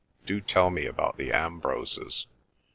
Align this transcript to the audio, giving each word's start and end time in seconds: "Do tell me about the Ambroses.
"Do 0.25 0.41
tell 0.41 0.71
me 0.71 0.87
about 0.87 1.17
the 1.17 1.31
Ambroses. 1.31 2.25